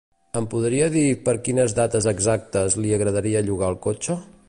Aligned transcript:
Em 0.39 0.45
podria 0.53 0.87
dir 0.95 1.03
per 1.27 1.35
quines 1.49 1.77
dates 1.81 2.09
exactes 2.15 2.79
li 2.83 2.97
agradaria 2.99 3.49
llogar 3.51 3.73
el 3.75 3.83
cotxe? 3.89 4.23